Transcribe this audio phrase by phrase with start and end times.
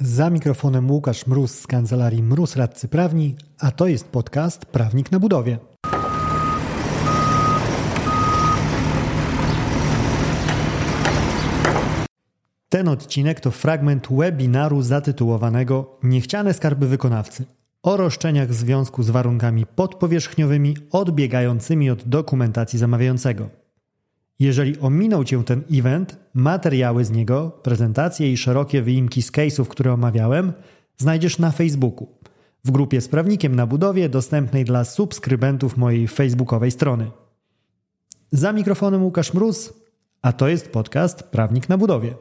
[0.00, 5.20] Za mikrofonem Łukasz Mróz z kancelarii Mróz Radcy Prawni, a to jest podcast Prawnik na
[5.20, 5.58] budowie.
[12.68, 17.44] Ten odcinek to fragment webinaru zatytułowanego Niechciane skarby wykonawcy
[17.82, 23.65] o roszczeniach w związku z warunkami podpowierzchniowymi odbiegającymi od dokumentacji zamawiającego.
[24.38, 29.92] Jeżeli ominął Cię ten event, materiały z niego, prezentacje i szerokie wyimki z case'ów, które
[29.92, 30.52] omawiałem,
[30.96, 32.08] znajdziesz na Facebooku,
[32.64, 37.10] w grupie z prawnikiem na budowie dostępnej dla subskrybentów mojej facebookowej strony.
[38.32, 39.72] Za mikrofonem Łukasz Mróz,
[40.22, 42.14] a to jest podcast Prawnik na budowie.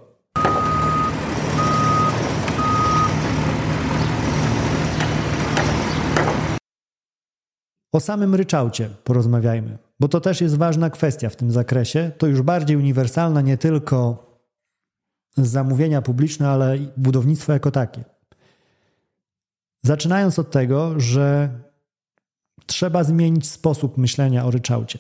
[7.92, 12.12] O samym ryczałcie porozmawiajmy, bo to też jest ważna kwestia w tym zakresie.
[12.18, 14.26] To już bardziej uniwersalna, nie tylko
[15.38, 18.04] zamówienia publiczne, ale budownictwo jako takie.
[19.84, 21.50] Zaczynając od tego, że
[22.66, 25.00] trzeba zmienić sposób myślenia o ryczałcie.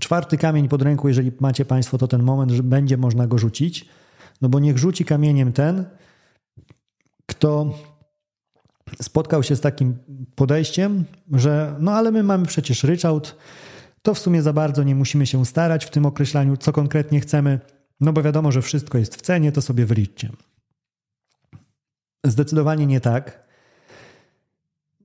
[0.00, 3.88] Czwarty kamień pod ręką, jeżeli macie Państwo, to ten moment, że będzie można go rzucić.
[4.40, 5.84] No bo niech rzuci kamieniem ten,
[7.26, 7.78] kto
[9.02, 9.96] spotkał się z takim
[10.34, 13.36] podejściem, że no ale my mamy przecież ryczałt,
[14.02, 17.60] to w sumie za bardzo nie musimy się starać w tym określaniu, co konkretnie chcemy,
[18.00, 20.30] no bo wiadomo, że wszystko jest w cenie, to sobie wyliczcie.
[22.26, 23.48] Zdecydowanie nie tak.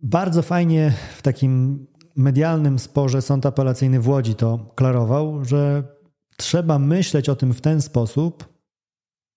[0.02, 5.84] Bardzo fajnie w takim medialnym sporze sąd apelacyjny w Łodzi to klarował, że
[6.38, 8.58] trzeba myśleć o tym w ten sposób,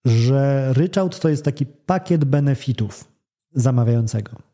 [0.05, 3.05] że ryczałt to jest taki pakiet benefitów
[3.52, 4.49] zamawiającego.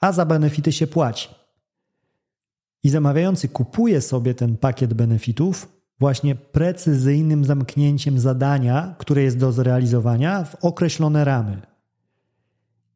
[0.00, 1.28] A za benefity się płaci.
[2.82, 10.44] I zamawiający kupuje sobie ten pakiet benefitów właśnie precyzyjnym zamknięciem zadania, które jest do zrealizowania
[10.44, 11.62] w określone ramy.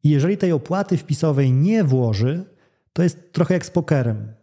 [0.03, 2.45] I jeżeli tej opłaty wpisowej nie włoży,
[2.93, 4.33] to jest trochę jak z pokerem.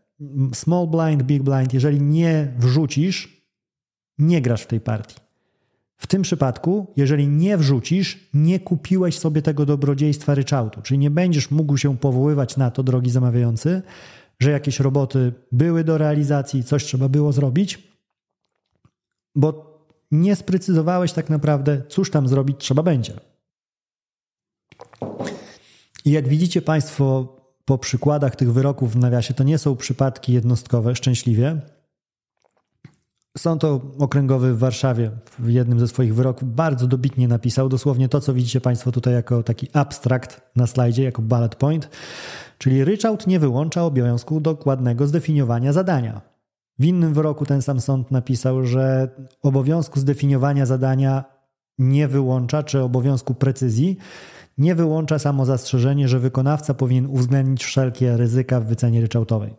[0.55, 1.75] Small blind, big blind.
[1.75, 3.47] Jeżeli nie wrzucisz,
[4.19, 5.26] nie grasz w tej partii.
[5.99, 11.51] W tym przypadku, jeżeli nie wrzucisz, nie kupiłeś sobie tego dobrodziejstwa ryczałtu, czyli nie będziesz
[11.51, 13.83] mógł się powoływać na to, drogi zamawiający,
[14.41, 17.89] że jakieś roboty były do realizacji, coś trzeba było zrobić,
[19.35, 19.77] bo
[20.11, 23.21] nie sprecyzowałeś tak naprawdę, cóż tam zrobić trzeba będzie.
[26.05, 30.97] I jak widzicie Państwo po przykładach tych wyroków w nawiasie, to nie są przypadki jednostkowe,
[30.97, 31.61] szczęśliwie
[33.39, 33.63] Sąd
[33.99, 38.61] okręgowy w Warszawie w jednym ze swoich wyroków bardzo dobitnie napisał dosłownie to, co widzicie
[38.61, 41.91] Państwo tutaj jako taki abstrakt na slajdzie, jako bullet point,
[42.59, 46.21] czyli ryczałt nie wyłącza obowiązku dokładnego zdefiniowania zadania.
[46.79, 49.09] W innym wyroku ten sam sąd napisał, że
[49.43, 51.25] obowiązku zdefiniowania zadania
[51.79, 53.97] nie wyłącza, czy obowiązku precyzji,
[54.59, 59.55] nie wyłącza samo zastrzeżenie, że wykonawca powinien uwzględnić wszelkie ryzyka w wycenie ryczałtowej.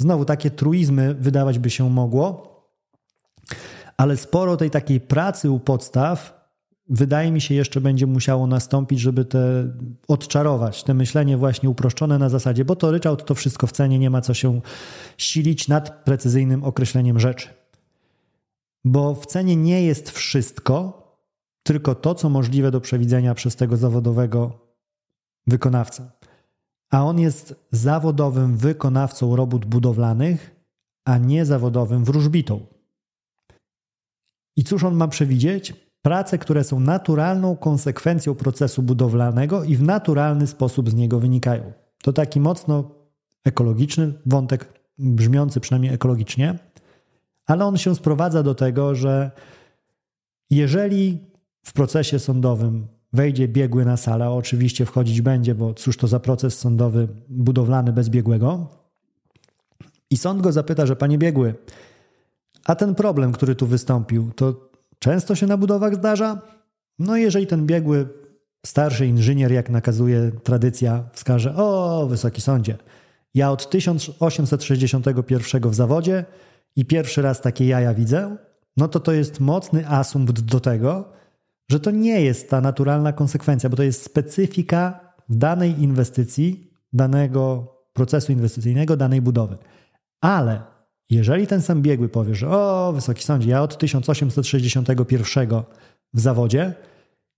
[0.00, 2.57] Znowu takie truizmy wydawać by się mogło,
[3.98, 6.38] ale sporo tej takiej pracy u podstaw
[6.88, 9.72] wydaje mi się jeszcze będzie musiało nastąpić, żeby te
[10.08, 14.10] odczarować, te myślenie właśnie uproszczone na zasadzie, bo to ryczałt to wszystko w cenie, nie
[14.10, 14.60] ma co się
[15.18, 17.48] silić nad precyzyjnym określeniem rzeczy.
[18.84, 21.02] Bo w cenie nie jest wszystko,
[21.62, 24.66] tylko to, co możliwe do przewidzenia przez tego zawodowego
[25.46, 26.10] wykonawcę.
[26.90, 30.56] A on jest zawodowym wykonawcą robót budowlanych,
[31.04, 32.77] a nie zawodowym wróżbitą.
[34.58, 35.74] I cóż on ma przewidzieć?
[36.02, 41.72] Prace, które są naturalną konsekwencją procesu budowlanego i w naturalny sposób z niego wynikają.
[42.02, 42.90] To taki mocno
[43.44, 46.58] ekologiczny wątek, brzmiący przynajmniej ekologicznie,
[47.46, 49.30] ale on się sprowadza do tego, że
[50.50, 51.18] jeżeli
[51.64, 56.58] w procesie sądowym wejdzie biegły na salę, oczywiście wchodzić będzie, bo cóż to za proces
[56.58, 58.68] sądowy budowlany bez biegłego,
[60.10, 61.54] i sąd go zapyta, że panie biegły,
[62.68, 66.40] a ten problem, który tu wystąpił, to często się na budowach zdarza?
[66.98, 68.08] No jeżeli ten biegły
[68.66, 72.76] starszy inżynier, jak nakazuje tradycja, wskaże: O, wysoki sądzie,
[73.34, 76.24] ja od 1861 w zawodzie
[76.76, 78.36] i pierwszy raz takie jaja widzę,
[78.76, 81.12] no to to jest mocny asumpt do tego,
[81.70, 88.32] że to nie jest ta naturalna konsekwencja, bo to jest specyfika danej inwestycji, danego procesu
[88.32, 89.56] inwestycyjnego, danej budowy.
[90.20, 90.77] Ale
[91.10, 95.62] jeżeli ten sam biegły powie, że o, wysoki sądzie, ja od 1861
[96.14, 96.74] w zawodzie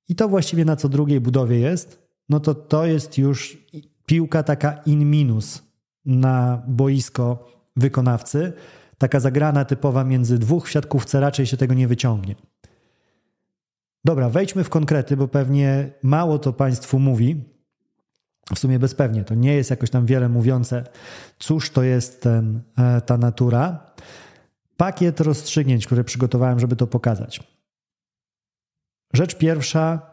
[0.09, 3.59] i to właściwie na co drugiej budowie jest, no to to jest już
[4.07, 5.63] piłka taka in minus
[6.05, 8.53] na boisko wykonawcy.
[8.99, 12.35] Taka zagrana typowa między dwóch w siatkówce raczej się tego nie wyciągnie.
[14.05, 17.45] Dobra, wejdźmy w konkrety, bo pewnie mało to Państwu mówi.
[18.55, 20.85] W sumie bezpewnie, to nie jest jakoś tam wiele mówiące,
[21.39, 23.93] cóż to jest ten, e, ta natura.
[24.77, 27.41] Pakiet rozstrzygnięć, które przygotowałem, żeby to pokazać.
[29.13, 30.11] Rzecz pierwsza,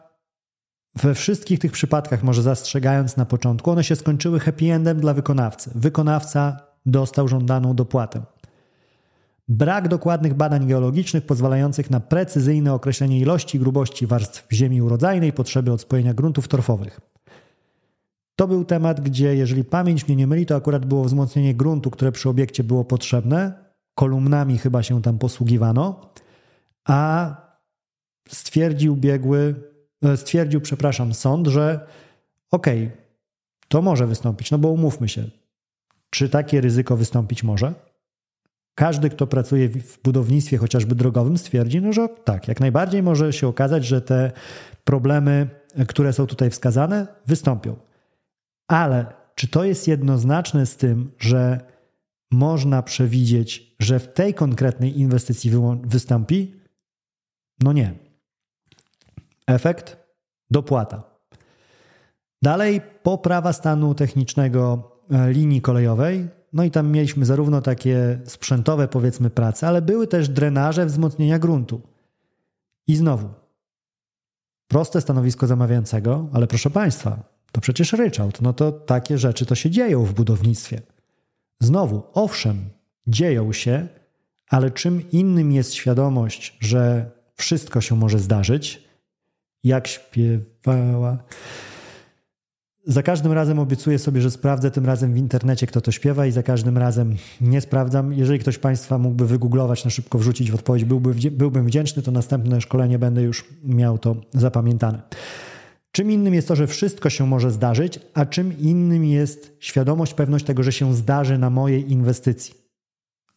[0.94, 5.70] we wszystkich tych przypadkach, może zastrzegając na początku, one się skończyły happy endem dla wykonawcy.
[5.74, 6.56] Wykonawca
[6.86, 8.22] dostał żądaną dopłatę.
[9.48, 15.72] Brak dokładnych badań geologicznych pozwalających na precyzyjne określenie ilości i grubości warstw ziemi urodzajnej, potrzeby
[15.72, 17.00] odspojenia gruntów torfowych.
[18.38, 22.12] To był temat, gdzie, jeżeli pamięć mnie nie myli, to akurat było wzmocnienie gruntu, które
[22.12, 23.64] przy obiekcie było potrzebne.
[23.94, 26.12] Kolumnami chyba się tam posługiwano,
[26.88, 27.30] a
[28.28, 29.54] stwierdził biegły,
[30.02, 31.86] e, stwierdził, przepraszam, sąd, że
[32.50, 32.98] okej, okay,
[33.68, 35.24] to może wystąpić, no bo umówmy się,
[36.10, 37.74] czy takie ryzyko wystąpić może?
[38.74, 43.48] Każdy, kto pracuje w budownictwie chociażby drogowym, stwierdzi, no, że tak, jak najbardziej może się
[43.48, 44.32] okazać, że te
[44.84, 45.48] problemy,
[45.88, 47.87] które są tutaj wskazane, wystąpią.
[48.68, 51.60] Ale czy to jest jednoznaczne z tym, że
[52.30, 55.50] można przewidzieć, że w tej konkretnej inwestycji
[55.82, 56.54] wystąpi?
[57.62, 57.94] No nie.
[59.46, 59.96] Efekt?
[60.50, 61.02] Dopłata.
[62.42, 66.28] Dalej, poprawa stanu technicznego e, linii kolejowej.
[66.52, 71.80] No i tam mieliśmy zarówno takie sprzętowe, powiedzmy, prace, ale były też drenaże wzmocnienia gruntu.
[72.86, 73.28] I znowu,
[74.68, 78.42] proste stanowisko zamawiającego, ale proszę Państwa, to przecież ryczałt.
[78.42, 80.80] No to takie rzeczy to się dzieją w budownictwie.
[81.60, 82.70] Znowu, owszem,
[83.06, 83.88] dzieją się,
[84.48, 88.84] ale czym innym jest świadomość, że wszystko się może zdarzyć,
[89.64, 91.18] jak śpiewała.
[92.86, 96.32] Za każdym razem obiecuję sobie, że sprawdzę tym razem w internecie, kto to śpiewa, i
[96.32, 98.12] za każdym razem nie sprawdzam.
[98.12, 102.60] Jeżeli ktoś Państwa mógłby wygooglować, na szybko wrzucić w odpowiedź, byłby, byłbym wdzięczny, to następne
[102.60, 105.02] szkolenie będę już miał to zapamiętane.
[105.92, 110.44] Czym innym jest to, że wszystko się może zdarzyć, a czym innym jest świadomość, pewność
[110.44, 112.54] tego, że się zdarzy na mojej inwestycji.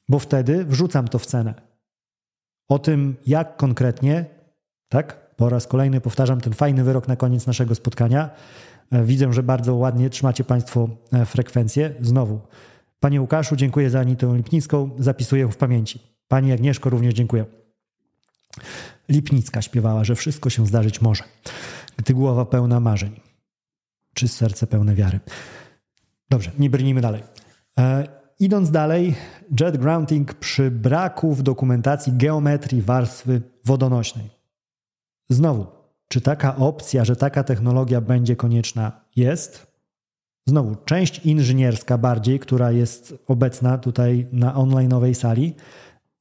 [0.09, 1.53] Bo wtedy wrzucam to w cenę.
[2.67, 4.25] O tym, jak konkretnie,
[4.89, 8.29] tak, po raz kolejny powtarzam ten fajny wyrok na koniec naszego spotkania.
[8.91, 11.95] E, widzę, że bardzo ładnie trzymacie Państwo e, frekwencję.
[12.01, 12.39] Znowu,
[12.99, 15.99] Panie Łukaszu, dziękuję za Anitę Lipnicką, zapisuję w pamięci.
[16.27, 17.45] Pani Agnieszko, również dziękuję.
[19.09, 21.23] Lipnicka śpiewała, że wszystko się zdarzyć może
[22.01, 23.19] gdy głowa pełna marzeń,
[24.13, 25.19] czy serce pełne wiary.
[26.29, 27.23] Dobrze, nie brnijmy dalej.
[27.77, 28.07] E,
[28.39, 29.15] idąc dalej,
[29.59, 34.29] jet grounding przy braku w dokumentacji geometrii warstwy wodonośnej.
[35.29, 35.67] Znowu,
[36.07, 39.67] czy taka opcja, że taka technologia będzie konieczna, jest?
[40.45, 45.55] Znowu, część inżynierska bardziej, która jest obecna tutaj na onlineowej sali,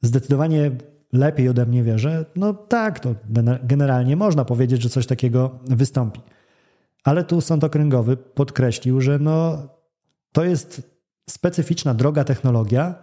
[0.02, 0.70] zdecydowanie
[1.12, 3.14] lepiej ode mnie wie, że no tak, to
[3.62, 6.20] generalnie można powiedzieć, że coś takiego wystąpi.
[7.04, 9.68] Ale tu sąd okręgowy podkreślił, że no,
[10.32, 10.90] to jest
[11.30, 12.94] specyficzna droga technologia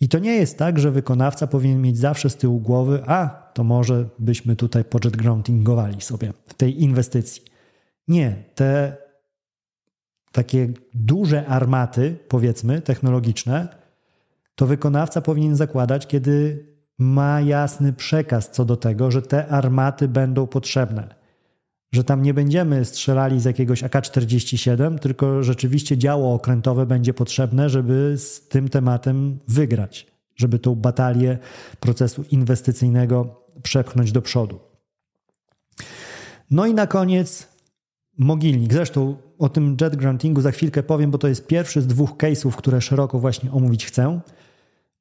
[0.00, 3.64] i to nie jest tak, że wykonawca powinien mieć zawsze z tyłu głowy, a to
[3.64, 7.42] może byśmy tutaj budget groundingowali sobie w tej inwestycji.
[8.08, 8.96] Nie, te
[10.32, 13.68] takie duże armaty, powiedzmy, technologiczne,
[14.54, 16.66] to wykonawca powinien zakładać, kiedy
[16.98, 21.14] ma jasny przekaz co do tego, że te armaty będą potrzebne.
[21.92, 28.14] Że tam nie będziemy strzelali z jakiegoś AK-47, tylko rzeczywiście działo okrętowe będzie potrzebne, żeby
[28.18, 30.06] z tym tematem wygrać,
[30.36, 31.38] żeby tą batalię
[31.80, 34.60] procesu inwestycyjnego przepchnąć do przodu.
[36.50, 37.48] No i na koniec
[38.18, 38.72] mogilnik.
[38.72, 42.52] Zresztą o tym jet grantingu za chwilkę powiem, bo to jest pierwszy z dwóch case'ów,
[42.52, 44.20] które szeroko właśnie omówić chcę.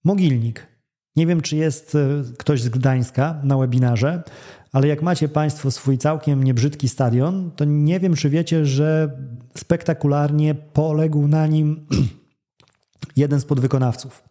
[0.04, 0.77] Mogilnik.
[1.18, 4.24] Nie wiem, czy jest e, ktoś z Gdańska na webinarze,
[4.72, 9.18] ale jak macie Państwo swój całkiem niebrzydki stadion, to nie wiem, czy wiecie, że
[9.58, 11.88] spektakularnie poległ na nim
[13.16, 14.24] jeden z podwykonawców.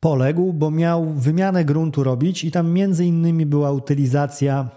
[0.00, 4.68] Poległ, bo miał wymianę gruntu robić i tam między innymi była utylizacja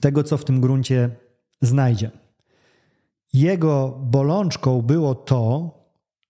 [0.00, 1.10] tego, co w tym gruncie
[1.62, 2.10] znajdzie.
[3.32, 5.70] Jego bolączką było to,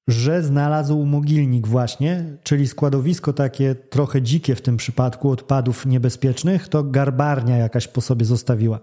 [0.09, 6.85] że znalazł mogilnik właśnie, czyli składowisko takie trochę dzikie w tym przypadku odpadów niebezpiecznych, to
[6.85, 8.81] garbarnia jakaś po sobie zostawiła.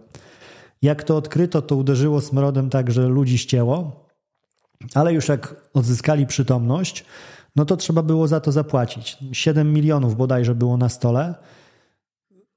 [0.81, 4.05] Jak to odkryto, to uderzyło smrodem tak, że ludzi ścięło,
[4.93, 7.05] ale już jak odzyskali przytomność,
[7.55, 9.17] no to trzeba było za to zapłacić.
[9.31, 11.35] 7 milionów bodajże było na stole.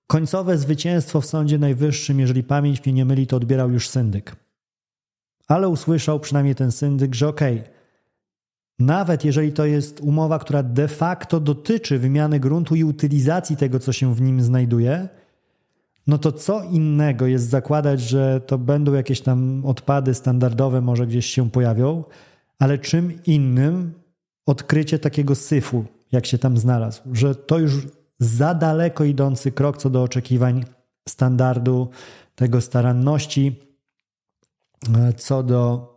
[0.06, 4.37] Końcowe zwycięstwo w Sądzie Najwyższym, jeżeli pamięć mnie nie myli, to odbierał już syndyk.
[5.49, 7.75] Ale usłyszał przynajmniej ten syndyk, że okej, okay,
[8.78, 13.93] nawet jeżeli to jest umowa, która de facto dotyczy wymiany gruntu i utylizacji tego, co
[13.93, 15.09] się w nim znajduje,
[16.07, 21.26] no to co innego jest zakładać, że to będą jakieś tam odpady standardowe, może gdzieś
[21.26, 22.04] się pojawią,
[22.59, 23.93] ale czym innym
[24.47, 27.87] odkrycie takiego syfu, jak się tam znalazł, że to już
[28.19, 30.64] za daleko idący krok co do oczekiwań
[31.09, 31.88] standardu,
[32.35, 33.61] tego staranności,
[34.97, 35.94] e, co do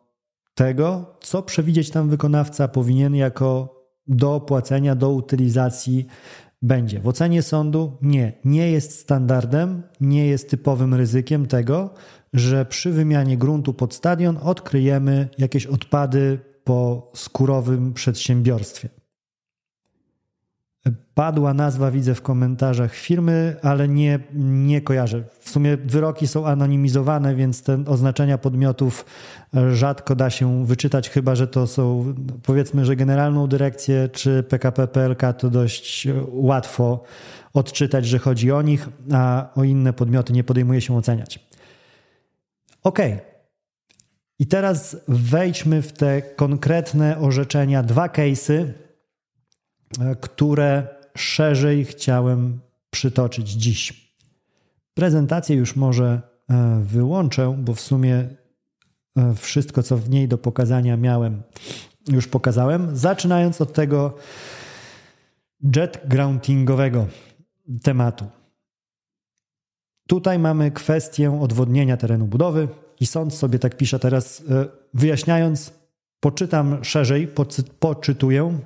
[0.57, 6.05] tego, co przewidzieć tam wykonawca powinien jako do opłacenia, do utylizacji
[6.61, 6.99] będzie.
[6.99, 11.93] W ocenie sądu nie, nie jest standardem, nie jest typowym ryzykiem tego,
[12.33, 18.89] że przy wymianie gruntu pod stadion odkryjemy jakieś odpady po skórowym przedsiębiorstwie.
[21.13, 25.23] Padła nazwa, widzę w komentarzach firmy, ale nie, nie kojarzę.
[25.39, 29.05] W sumie wyroki są anonimizowane, więc te oznaczenia podmiotów
[29.71, 35.21] rzadko da się wyczytać, chyba że to są, powiedzmy, że generalną dyrekcję czy PKP PLK
[35.37, 37.03] to dość łatwo
[37.53, 41.47] odczytać, że chodzi o nich, a o inne podmioty nie podejmuje się oceniać.
[42.83, 42.99] Ok.
[44.39, 48.86] I teraz wejdźmy w te konkretne orzeczenia, dwa case'y E,
[50.21, 54.11] które szerzej chciałem przytoczyć dziś.
[54.93, 58.27] Prezentację już może e, wyłączę, bo w sumie
[59.17, 61.41] e, wszystko, co w niej do pokazania miałem,
[62.07, 62.97] już pokazałem.
[62.97, 64.15] Zaczynając od tego
[65.75, 67.07] jet groundingowego
[67.83, 68.25] tematu.
[70.07, 72.67] Tutaj mamy kwestię odwodnienia terenu budowy
[72.99, 74.43] i sąd sobie tak pisze teraz,
[74.93, 75.73] wyjaśniając,
[76.19, 77.27] poczytam szerzej,
[77.79, 78.59] poczytuję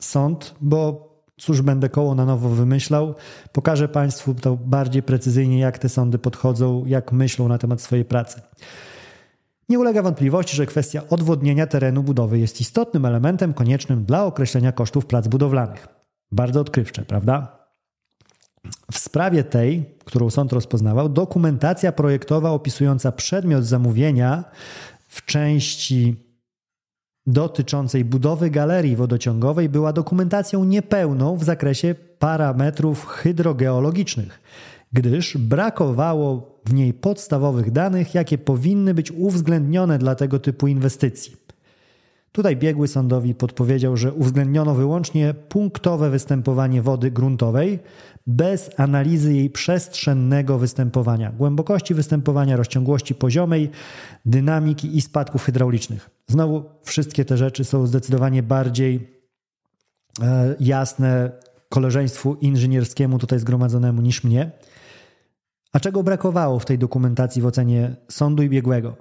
[0.00, 3.14] sąd, bo cóż będę koło na nowo wymyślał.
[3.52, 8.40] Pokażę Państwu to bardziej precyzyjnie, jak te sądy podchodzą, jak myślą na temat swojej pracy.
[9.68, 15.06] Nie ulega wątpliwości, że kwestia odwodnienia terenu budowy jest istotnym elementem koniecznym dla określenia kosztów
[15.06, 15.88] prac budowlanych.
[16.32, 17.66] Bardzo odkrywcze, prawda?
[18.92, 24.44] W sprawie tej, którą sąd rozpoznawał, dokumentacja projektowa opisująca przedmiot zamówienia
[25.08, 26.26] w części
[27.26, 34.40] dotyczącej budowy galerii wodociągowej była dokumentacją niepełną w zakresie parametrów hydrogeologicznych,
[34.92, 41.36] gdyż brakowało w niej podstawowych danych, jakie powinny być uwzględnione dla tego typu inwestycji.
[42.32, 47.78] Tutaj biegły sądowi podpowiedział, że uwzględniono wyłącznie punktowe występowanie wody gruntowej
[48.26, 53.70] bez analizy jej przestrzennego występowania, głębokości występowania, rozciągłości poziomej,
[54.24, 56.15] dynamiki i spadków hydraulicznych.
[56.26, 59.20] Znowu wszystkie te rzeczy są zdecydowanie bardziej
[60.22, 61.30] e, jasne
[61.68, 64.50] koleżeństwu inżynierskiemu tutaj zgromadzonemu niż mnie.
[65.72, 68.96] A czego brakowało w tej dokumentacji w ocenie sądu i biegłego?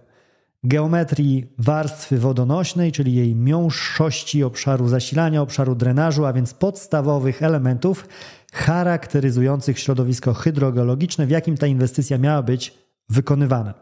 [0.63, 8.07] Geometrii warstwy wodonośnej, czyli jej miąższości obszaru zasilania, obszaru drenażu, a więc podstawowych elementów
[8.53, 12.73] charakteryzujących środowisko hydrogeologiczne, w jakim ta inwestycja miała być
[13.09, 13.73] wykonywana.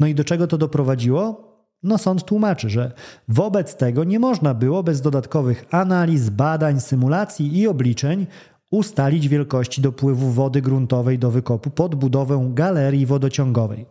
[0.00, 1.46] No i do czego to doprowadziło?
[1.82, 2.92] No sąd tłumaczy, że
[3.28, 8.26] wobec tego nie można było bez dodatkowych analiz, badań, symulacji i obliczeń
[8.70, 13.86] ustalić wielkości dopływu wody gruntowej do wykopu pod budowę galerii wodociągowej.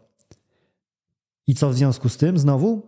[1.47, 2.81] I co w związku z tym znowu?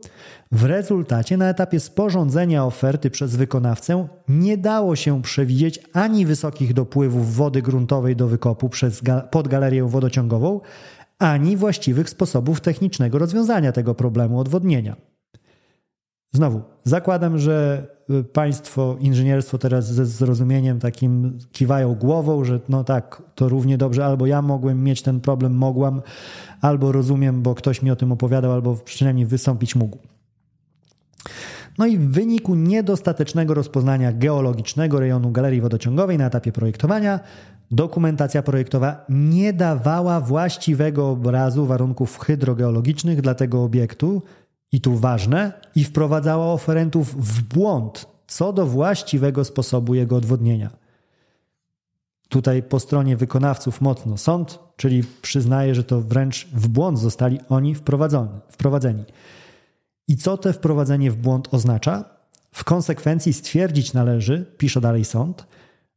[0.51, 7.35] W rezultacie na etapie sporządzenia oferty przez wykonawcę nie dało się przewidzieć ani wysokich dopływów
[7.35, 9.01] wody gruntowej do wykopu przez,
[9.31, 10.61] pod galerię wodociągową,
[11.19, 14.95] ani właściwych sposobów technicznego rozwiązania tego problemu odwodnienia.
[16.31, 23.21] Znowu, zakładam, że y, Państwo inżynierstwo teraz ze zrozumieniem takim kiwają głową, że no tak,
[23.35, 26.01] to równie dobrze albo ja mogłem mieć ten problem, mogłam,
[26.61, 29.97] albo rozumiem, bo ktoś mi o tym opowiadał, albo przynajmniej wystąpić mógł.
[31.77, 37.19] No i w wyniku niedostatecznego rozpoznania geologicznego rejonu galerii wodociągowej na etapie projektowania,
[37.71, 44.21] dokumentacja projektowa nie dawała właściwego obrazu warunków hydrogeologicznych dla tego obiektu,
[44.71, 50.69] i tu ważne, i wprowadzała oferentów w błąd co do właściwego sposobu jego odwodnienia.
[52.29, 57.75] Tutaj po stronie wykonawców mocno sąd, czyli przyznaje, że to wręcz w błąd zostali oni
[58.49, 59.03] wprowadzeni.
[60.07, 62.05] I co to wprowadzenie w błąd oznacza?
[62.51, 65.47] W konsekwencji stwierdzić należy, pisze dalej sąd,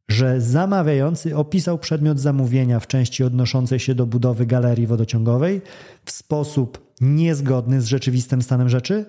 [0.09, 5.61] że zamawiający opisał przedmiot zamówienia w części odnoszącej się do budowy galerii wodociągowej
[6.05, 9.05] w sposób niezgodny z rzeczywistym stanem rzeczy,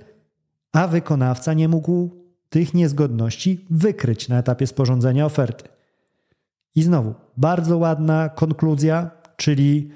[0.72, 2.10] a wykonawca nie mógł
[2.48, 5.68] tych niezgodności wykryć na etapie sporządzenia oferty.
[6.74, 9.90] I znowu, bardzo ładna konkluzja, czyli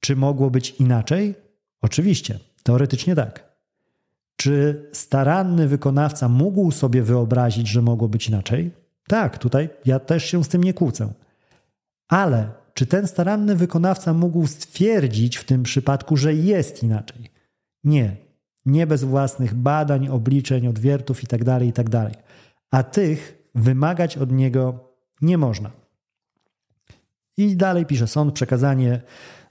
[0.00, 1.34] czy mogło być inaczej?
[1.82, 3.45] Oczywiście, teoretycznie tak.
[4.36, 8.70] Czy staranny wykonawca mógł sobie wyobrazić, że mogło być inaczej?
[9.08, 11.12] Tak, tutaj ja też się z tym nie kłócę.
[12.08, 17.30] Ale czy ten staranny wykonawca mógł stwierdzić w tym przypadku, że jest inaczej?
[17.84, 18.16] Nie.
[18.66, 21.90] Nie bez własnych badań, obliczeń, odwiertów itd., tak itd.
[21.90, 22.22] Tak
[22.70, 25.70] A tych wymagać od niego nie można.
[27.36, 29.00] I dalej pisze sąd przekazanie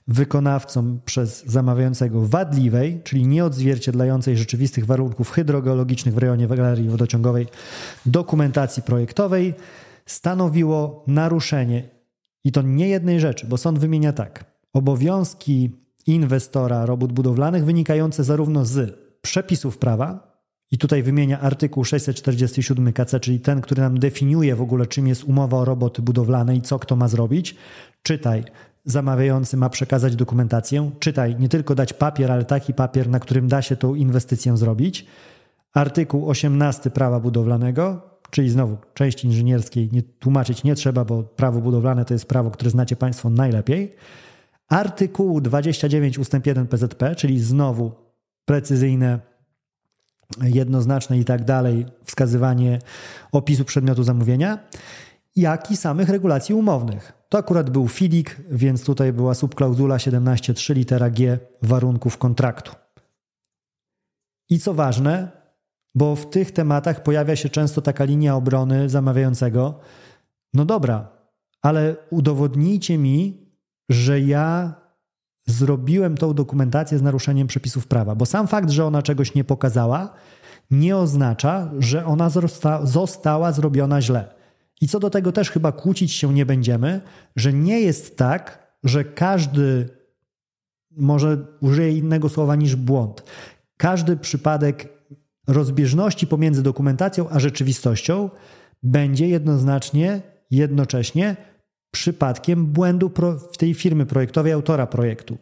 [0.08, 7.46] wykonawcom przez zamawiającego wadliwej, czyli nieodzwierciedlającej rzeczywistych warunków hydrogeologicznych w rejonie galerii wodociągowej
[8.06, 9.54] dokumentacji projektowej
[10.06, 11.88] stanowiło naruszenie
[12.44, 15.70] i to nie jednej rzeczy, bo sąd wymienia tak: obowiązki
[16.06, 20.36] inwestora robót budowlanych wynikające zarówno z przepisów prawa,
[20.70, 25.24] i tutaj wymienia artykuł 647 KC, czyli ten, który nam definiuje w ogóle, czym jest
[25.24, 27.56] umowa o roboty budowlane i co kto ma zrobić.
[28.02, 28.44] Czytaj,
[28.86, 30.90] zamawiający ma przekazać dokumentację.
[30.98, 35.06] Czytaj, nie tylko dać papier, ale taki papier, na którym da się tą inwestycję zrobić.
[35.74, 38.00] Artykuł 18 prawa budowlanego,
[38.30, 42.70] czyli znowu części inżynierskiej nie tłumaczyć nie trzeba, bo prawo budowlane to jest prawo, które
[42.70, 43.94] znacie Państwo najlepiej.
[44.68, 47.92] Artykuł 29 ustęp 1 PZP, czyli znowu
[48.44, 49.20] precyzyjne,
[50.42, 52.78] jednoznaczne i tak dalej wskazywanie
[53.32, 54.58] opisu przedmiotu zamówienia,
[55.36, 57.15] jak i samych regulacji umownych.
[57.28, 62.72] To akurat był FIDIK, więc tutaj była subklauzula 17.3 litera G warunków kontraktu.
[64.50, 65.30] I co ważne,
[65.94, 69.80] bo w tych tematach pojawia się często taka linia obrony zamawiającego.
[70.54, 71.08] No dobra,
[71.62, 73.46] ale udowodnijcie mi,
[73.88, 74.74] że ja
[75.46, 80.14] zrobiłem tą dokumentację z naruszeniem przepisów prawa, bo sam fakt, że ona czegoś nie pokazała,
[80.70, 84.35] nie oznacza, że ona zosta została zrobiona źle.
[84.80, 87.00] I co do tego też chyba kłócić się nie będziemy,
[87.36, 89.88] że nie jest tak, że każdy,
[90.90, 93.22] może użyję innego słowa niż błąd,
[93.76, 94.88] każdy przypadek
[95.46, 98.30] rozbieżności pomiędzy dokumentacją a rzeczywistością
[98.82, 101.36] będzie jednoznacznie, jednocześnie
[101.90, 103.12] przypadkiem błędu
[103.52, 105.38] w tej firmy projektowej, autora projektu.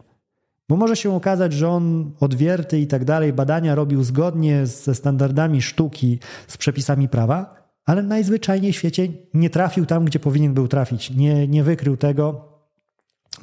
[0.68, 5.62] Bo może się okazać, że on odwierty i tak dalej, badania robił zgodnie ze standardami
[5.62, 6.18] sztuki,
[6.48, 11.10] z przepisami prawa, ale najzwyczajniej w świecie nie trafił tam, gdzie powinien był trafić.
[11.10, 12.48] Nie, nie wykrył tego,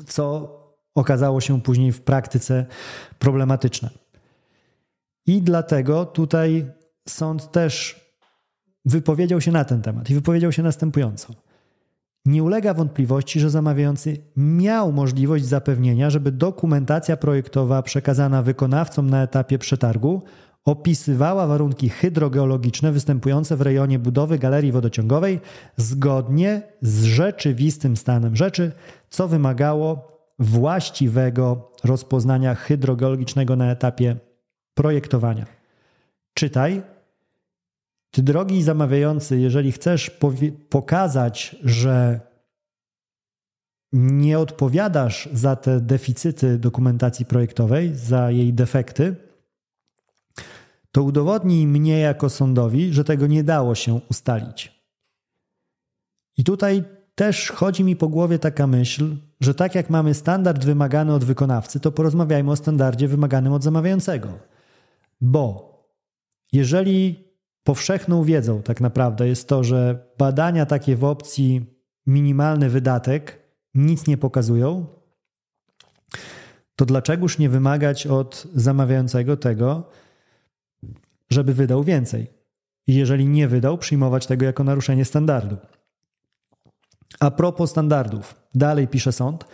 [0.08, 0.56] co
[0.96, 2.66] okazało się później w praktyce
[3.20, 3.90] problematyczne.
[5.28, 6.66] I dlatego tutaj
[7.08, 8.02] sąd też
[8.86, 11.34] wypowiedział się na ten temat i wypowiedział się następująco.
[12.26, 19.58] Nie ulega wątpliwości, że zamawiający miał możliwość zapewnienia, żeby dokumentacja projektowa przekazana wykonawcom na etapie
[19.58, 20.24] przetargu
[20.66, 25.40] opisywała warunki hydrogeologiczne występujące w rejonie budowy galerii wodociągowej
[25.78, 28.72] zgodnie z rzeczywistym stanem rzeczy,
[29.10, 34.16] co wymagało właściwego rozpoznania hydrogeologicznego na etapie
[34.74, 35.46] projektowania.
[36.34, 36.82] Czytaj.
[38.12, 40.20] Ty, drogi zamawiający, jeżeli chcesz
[40.70, 42.20] pokazać, że
[43.94, 49.31] nie odpowiadasz za te deficyty dokumentacji projektowej, za jej defekty,
[50.92, 54.82] to udowodnij mnie jako sądowi, że tego nie dało się ustalić.
[56.38, 56.84] I tutaj
[57.16, 61.80] też chodzi mi po głowie taka myśl, że tak jak mamy standard wymagany od wykonawcy,
[61.80, 64.40] to porozmawiajmy o standardzie wymaganym od zamawiającego.
[65.22, 65.72] Bo
[66.52, 67.32] jeżeli
[67.64, 71.66] powszechną wiedzą tak naprawdę jest to, że badania takie w opcji
[72.08, 73.40] minimalny wydatek
[73.74, 74.86] nic nie pokazują,
[76.76, 79.90] to dlaczegoż nie wymagać od zamawiającego tego,
[81.32, 82.28] żeby wydał więcej.
[82.88, 85.58] I jeżeli nie wydał, przyjmować tego jako naruszenie standardu.
[87.20, 89.46] A propos standardów, dalej pisze sąd,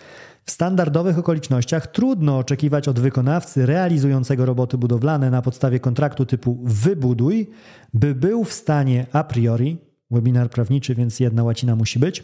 [0.46, 7.50] w standardowych okolicznościach trudno oczekiwać od wykonawcy realizującego roboty budowlane na podstawie kontraktu typu wybuduj,
[7.94, 9.78] by był w stanie a priori,
[10.12, 12.24] webinar prawniczy, więc jedna łacina musi być,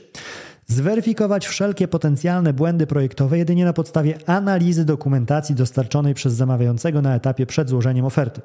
[0.66, 7.46] zweryfikować wszelkie potencjalne błędy projektowe jedynie na podstawie analizy dokumentacji dostarczonej przez zamawiającego na etapie
[7.46, 8.42] przed złożeniem oferty.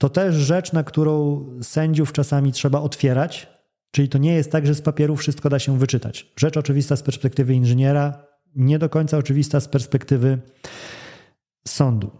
[0.00, 3.48] To też rzecz, na którą sędziów czasami trzeba otwierać,
[3.90, 6.32] czyli to nie jest tak, że z papieru wszystko da się wyczytać.
[6.36, 10.38] Rzecz oczywista z perspektywy inżyniera, nie do końca oczywista z perspektywy
[11.68, 12.10] sądu.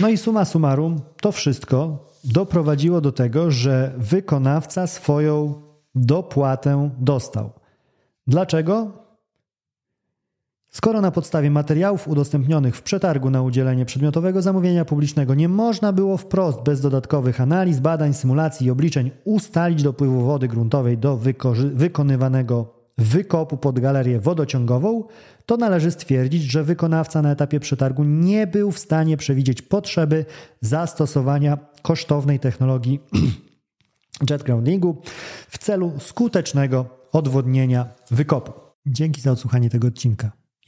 [0.00, 5.62] No i suma summarum, to wszystko doprowadziło do tego, że wykonawca swoją
[5.94, 7.52] dopłatę dostał.
[8.26, 8.92] Dlaczego?
[10.70, 16.16] Skoro na podstawie materiałów udostępnionych w przetargu na udzielenie przedmiotowego zamówienia publicznego nie można było
[16.16, 21.20] wprost, bez dodatkowych analiz, badań, symulacji i obliczeń ustalić dopływu wody gruntowej do
[21.74, 25.04] wykonywanego wykopu pod galerię wodociągową,
[25.46, 30.24] to należy stwierdzić, że wykonawca na etapie przetargu nie był w stanie przewidzieć potrzeby
[30.60, 33.00] zastosowania kosztownej technologii
[34.30, 35.02] jet groundingu
[35.48, 38.52] w celu skutecznego odwodnienia wykopu.
[38.86, 40.39] Dzięki za odsłuchanie tego odcinka.